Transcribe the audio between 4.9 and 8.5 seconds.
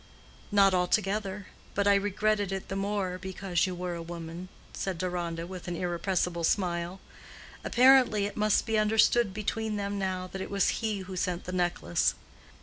Deronda, with an irrepressible smile. Apparently it